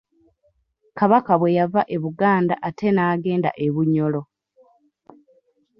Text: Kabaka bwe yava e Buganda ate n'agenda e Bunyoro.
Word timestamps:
Kabaka 0.97 1.33
bwe 1.39 1.49
yava 1.57 1.81
e 1.95 1.97
Buganda 2.03 2.53
ate 2.67 2.87
n'agenda 2.91 3.49
e 3.65 3.67
Bunyoro. 3.73 4.21